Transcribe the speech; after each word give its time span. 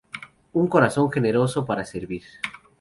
Un 0.53 0.65
corazón 0.65 1.11
generoso, 1.11 1.63
para 1.67 1.85
servir. 1.85 2.23